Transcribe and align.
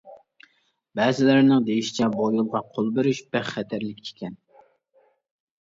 بەزىلەرنىڭ 0.99 1.67
دېيىشىچە، 1.67 2.09
بۇ 2.17 2.31
يولغا 2.37 2.63
قول 2.79 2.91
بېرىش 2.97 3.21
بەك 3.37 3.47
خەتەرلىك 3.53 4.05
ئىكەن. 4.09 4.37